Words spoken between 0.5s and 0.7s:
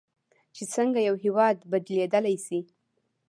چې